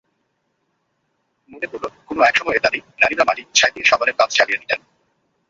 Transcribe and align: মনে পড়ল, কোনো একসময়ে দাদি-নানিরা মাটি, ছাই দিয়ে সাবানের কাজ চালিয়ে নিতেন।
মনে 1.49 1.67
পড়ল, 1.67 1.85
কোনো 2.07 2.21
একসময়ে 2.23 2.63
দাদি-নানিরা 2.63 3.23
মাটি, 3.27 3.43
ছাই 3.55 3.71
দিয়ে 3.73 3.85
সাবানের 3.85 4.15
কাজ 4.15 4.29
চালিয়ে 4.35 4.59
নিতেন। 4.59 4.79